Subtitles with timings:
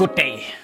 [0.00, 0.54] Goddag.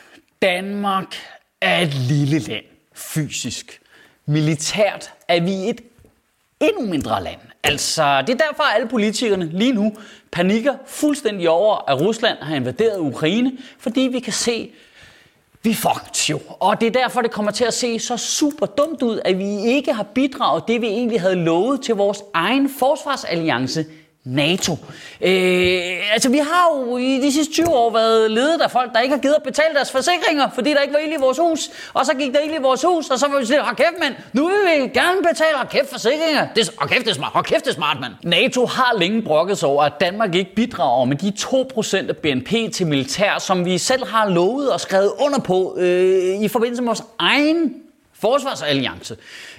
[0.43, 1.15] Danmark
[1.61, 2.65] er et lille land,
[2.95, 3.81] fysisk.
[4.27, 5.81] Militært er vi et
[6.61, 7.41] endnu mindre land.
[7.63, 9.93] Altså, det er derfor, at alle politikerne lige nu
[10.33, 14.71] panikker fuldstændig over, at Rusland har invaderet Ukraine, fordi vi kan se,
[15.63, 16.41] vi fucked jo.
[16.49, 19.61] Og det er derfor, det kommer til at se så super dumt ud, at vi
[19.61, 23.85] ikke har bidraget det, vi egentlig havde lovet til vores egen forsvarsalliance,
[24.27, 24.73] NATO.
[25.21, 29.01] Øh, altså, vi har jo i de sidste 20 år været ledet af folk, der
[29.01, 31.71] ikke har givet at betale deres forsikringer, fordi der ikke var ild i vores hus.
[31.95, 33.99] Og så gik der ild i vores hus, og så var vi sådan, hold kæft,
[34.01, 36.47] mand, nu vil vi gerne betale, hold kæft, forsikringer.
[36.57, 38.13] Det, hold kæft, det er smart, hold kæft, det er smart, mand.
[38.23, 42.73] NATO har længe brokket sig over, at Danmark ikke bidrager med de 2% af BNP
[42.75, 46.89] til militær, som vi selv har lovet og skrevet under på øh, i forbindelse med
[46.89, 47.86] vores egen
[48.21, 49.17] forsvarsalliance.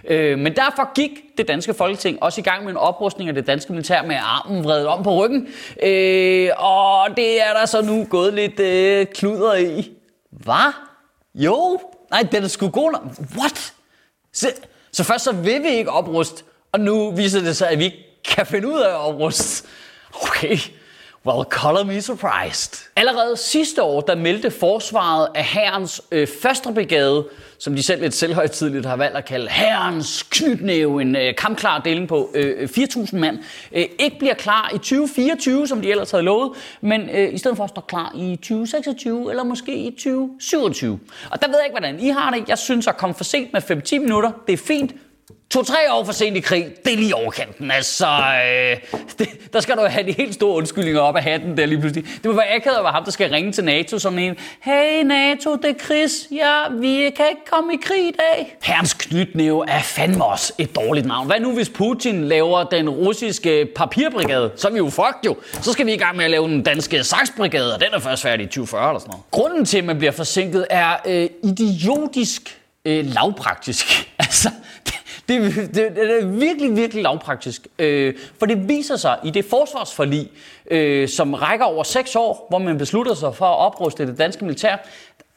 [0.08, 3.48] Øh, men derfor gik det danske folketing også i gang med en oprustning af det
[3.48, 5.48] danske militær med armen vredet om på ryggen.
[5.84, 9.92] Øh, og det er der så nu gået lidt øh, kluder i.
[10.32, 10.74] Hvad?
[11.36, 11.80] Jo,
[12.12, 13.04] nej, den er sgu god nok.
[13.38, 13.74] What?
[14.34, 14.52] Så,
[14.92, 18.22] så først så vil vi ikke opruste, og nu viser det sig, at vi ikke
[18.26, 19.68] kan finde ud af at opruste.
[20.22, 20.58] Okay,
[21.28, 22.90] Well, color me surprised.
[22.96, 27.28] Allerede sidste år, der meldte forsvaret af herrens øh, første brigade,
[27.60, 32.08] som de selv lidt selvhøjtidligt har valgt at kalde herrens knytnæve, en øh, kampklar deling
[32.08, 33.40] på øh, øh 4.000 mand,
[33.72, 37.58] øh, ikke bliver klar i 2024, som de ellers havde lovet, men øh, i stedet
[37.58, 41.00] for at stå klar i 2026 eller måske i 2027.
[41.32, 42.50] Og der ved jeg ikke, hvordan I har det.
[42.50, 44.92] Jeg synes at komme for sent med 5-10 minutter, det er fint.
[45.50, 47.72] To-tre år for sent i krig, det er lige overkanten.
[47.72, 48.78] Altså, øh,
[49.20, 52.06] det, der skal du have de helt store undskyldninger op af hatten der lige pludselig.
[52.24, 55.04] Det må være akavet at være ham, der skal ringe til NATO som en, hey
[55.04, 58.58] NATO, det er Chris, ja, vi kan ikke komme i krig i dag.
[58.64, 61.28] Herrens knytnæve er fandme også et dårligt navn.
[61.28, 64.52] Hvad nu, hvis Putin laver den russiske papirbrigade?
[64.56, 65.36] Så er vi jo fucked jo.
[65.62, 68.22] Så skal vi i gang med at lave den danske saksbrigade, og den er først
[68.22, 69.24] færdig i 2040 eller sådan noget.
[69.32, 73.86] Grunden til, at man bliver forsinket, er øh, idiotisk øh, lavpraktisk.
[75.28, 77.68] Det, det, det er virkelig, virkelig lavpraktisk.
[77.80, 80.32] Øh, for det viser sig i det forsvarsforlig,
[80.72, 84.46] øh, som rækker over seks år, hvor man beslutter sig for at opruste det danske
[84.46, 84.72] militær.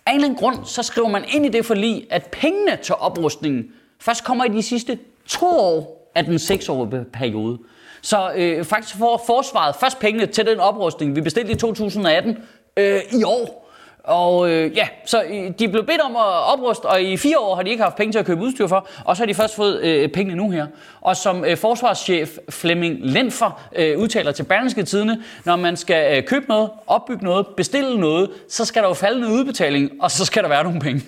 [0.06, 2.94] Af en eller anden grund, så skriver man ind i det forlig, at pengene til
[2.98, 3.64] oprustningen
[4.00, 7.58] først kommer i de sidste to år af den seksårige periode.
[8.02, 12.38] Så øh, faktisk får forsvaret først pengene til den oprustning, vi bestilte i 2018,
[12.76, 13.69] øh, i år.
[14.04, 17.54] Og øh, ja, så øh, de blev bedt om at opruste, og i fire år
[17.54, 19.56] har de ikke haft penge til at købe udstyr for, og så har de først
[19.56, 20.66] fået øh, pengene nu her.
[21.00, 26.24] Og som øh, forsvarschef Flemming Lenfer øh, udtaler til Berlingske Tidene, når man skal øh,
[26.24, 30.24] købe noget, opbygge noget, bestille noget, så skal der jo falde en udbetaling, og så
[30.24, 31.02] skal der være nogle penge.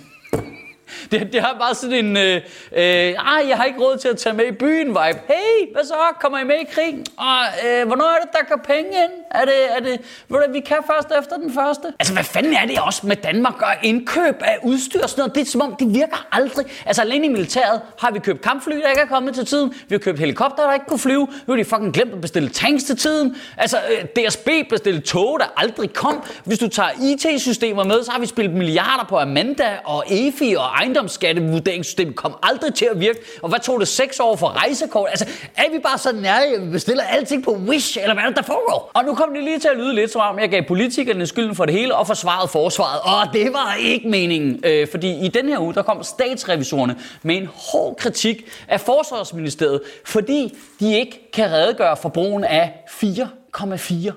[1.20, 2.36] Det, det har bare sådan en, øh,
[2.72, 5.20] øh, ej, jeg har ikke råd til at tage med i byen vibe.
[5.28, 5.94] Hey, hvad så?
[6.20, 7.04] Kommer I med i krig?
[7.16, 9.12] Og, øh, hvornår er det, der går penge ind?
[9.30, 11.86] Er det, er det, ved du, vi kan først efter den første?
[11.98, 15.34] Altså, hvad fanden er det også med Danmark og indkøb af udstyr og sådan noget?
[15.34, 16.66] Det er som om, det virker aldrig.
[16.86, 19.74] Altså, alene i militæret har vi købt kampfly, der ikke er kommet til tiden.
[19.88, 21.28] Vi har købt helikopter, der ikke kunne flyve.
[21.46, 23.36] Nu har de fucking glemt at bestille tanks til tiden.
[23.56, 26.24] Altså, øh, DSB bestilte tog, der aldrig kom.
[26.44, 30.82] Hvis du tager IT-systemer med, så har vi spillet milliarder på Amanda og EFI og
[31.02, 33.18] ejendomsskattevurderingssystem kom aldrig til at virke.
[33.42, 35.10] Og hvad tog det seks år for rejsekort?
[35.10, 35.26] Altså,
[35.56, 38.36] er vi bare så nære, at vi bestiller alting på Wish, eller hvad er det,
[38.36, 38.90] der foregår?
[38.94, 41.54] Og nu kom det lige til at lyde lidt som om, jeg gav politikerne skylden
[41.54, 43.00] for det hele og forsvaret forsvaret.
[43.00, 47.36] Og det var ikke meningen, øh, fordi i den her uge, der kom statsrevisorerne med
[47.36, 54.12] en hård kritik af Forsvarsministeriet, fordi de ikke kan redegøre for brugen af 4,4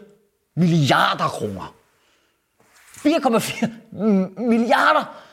[0.56, 1.74] milliarder kroner.
[3.06, 3.68] 4,4
[4.38, 5.25] milliarder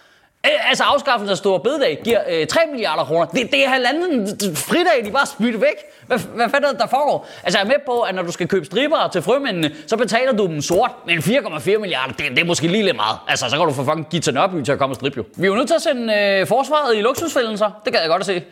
[0.46, 3.26] Øh, altså afskaffelsen af store bededag giver øh, 3 milliarder kroner.
[3.26, 5.76] Det, det er halvanden fridag, de bare spytter væk.
[6.06, 7.28] Hvad, hvad fanden er det, der foregår?
[7.44, 10.32] Altså jeg er med på, at når du skal købe striber til frømændene, så betaler
[10.32, 10.90] du dem sort.
[11.06, 13.16] Men 4,4 milliarder, det, det er måske lige lidt meget.
[13.28, 15.24] Altså så kan du få fucking Gita Nørby til at komme og stribe jo.
[15.36, 17.70] Vi er jo nødt til at sende øh, forsvaret i luksusfælden så.
[17.84, 18.42] Det kan jeg godt at se.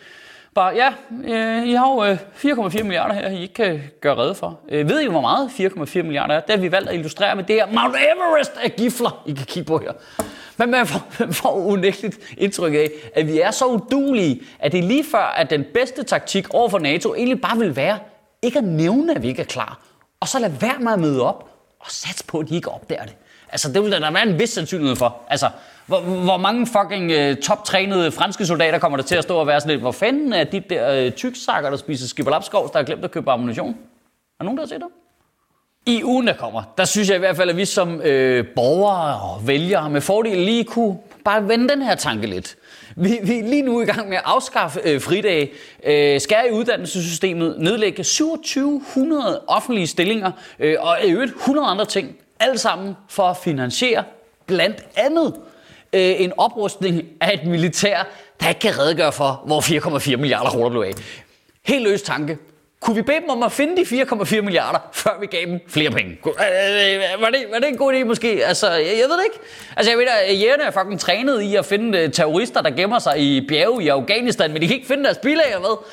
[0.55, 0.93] Bare, ja,
[1.25, 2.19] øh, I har jo øh,
[2.75, 4.61] 4,4 milliarder her, I ikke kan gøre redde for.
[4.69, 6.41] Øh, ved I, hvor meget 4,4 milliarder er?
[6.41, 9.47] Det har vi valgt at illustrere med det her Mount Everest af gifler, I kan
[9.47, 9.93] kigge på her.
[10.57, 14.79] Men man får, man får unægteligt indtryk af, at vi er så udulige, at det
[14.79, 17.99] er lige før, at den bedste taktik over for NATO egentlig bare vil være
[18.43, 19.81] ikke at nævne, at vi ikke er klar,
[20.21, 21.51] og så lade være med at møde op,
[21.81, 23.17] og satse på, at de ikke opdager det.
[23.53, 25.17] Altså, det vil der være en vis sandsynlighed for.
[25.29, 25.49] Altså,
[25.87, 29.61] hvor, hvor mange fucking uh, toptrænede franske soldater kommer der til at stå og være
[29.61, 33.05] sådan lidt, hvor fanden er de der uh, tyksakker, der spiser skibberlapskov, der har glemt
[33.05, 33.77] at købe ammunition?
[34.41, 34.89] Er nogen, der har set det?
[35.87, 39.21] I ugen, der kommer, der synes jeg i hvert fald, at vi som øh, borgere
[39.21, 42.57] og vælgere med fordel lige kunne bare vende den her tanke lidt.
[42.97, 45.51] Vi, vi er lige nu i gang med at afskaffe øh, fridage,
[45.85, 52.17] øh, skære i uddannelsessystemet, nedlægge 2700 offentlige stillinger øh, og i øvrigt 100 andre ting.
[52.41, 54.05] Alt sammen for at finansiere
[54.47, 55.35] blandt andet
[55.93, 58.07] øh, en oprustning af et militær,
[58.41, 59.61] der ikke kan redegøre for, hvor
[60.11, 60.93] 4,4 milliarder kroner blev af.
[61.63, 62.39] Helt løs tanke.
[62.81, 65.91] Kunne vi bede dem om at finde de 4,4 milliarder, før vi gav dem flere
[65.91, 66.19] penge?
[66.27, 68.47] Øh, øh, var det, var det en god idé måske?
[68.47, 69.39] Altså, jeg, jeg ved det ikke.
[69.77, 72.99] Altså, jeg ved at øh, jægerne er fucking trænet i at finde terrorister, der gemmer
[72.99, 75.85] sig i bjerge i Afghanistan, men de kan ikke finde deres bilag, hvad?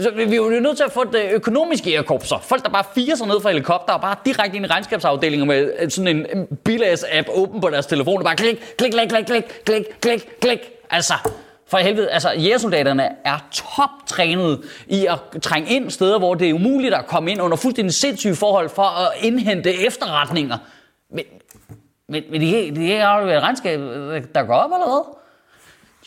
[0.00, 2.38] Så vi, vi er jo nødt til at få det øh, økonomiske jægerkorpser.
[2.38, 5.72] Folk, der bare firer sig ned fra helikopter og bare direkte ind i regnskabsafdelingen med
[5.78, 8.18] øh, sådan en bilags-app åben på deres telefon.
[8.18, 10.58] Og bare klik, klik, klik, klik, klik, klik, klik, klik.
[10.90, 11.14] Altså,
[11.66, 16.94] for helvede, altså jægersoldaterne er toptrænet i at trænge ind steder, hvor det er umuligt
[16.94, 20.58] at komme ind under fuldstændig sindssyge forhold for at indhente efterretninger.
[21.10, 21.24] Men,
[22.08, 25.16] men, men de, det er jo et regnskab, øh, der går op eller hvad?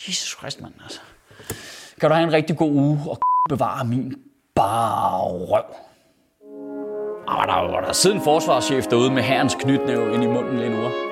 [0.08, 1.00] Jesus Christ, mand, altså.
[2.00, 3.18] Kan du have en rigtig god uge og
[3.50, 4.14] bevare min
[4.54, 5.20] bare
[5.50, 5.68] røv.
[7.28, 11.09] Og der der en forsvarschef derude med herrens knytnæve ind i munden lige nu.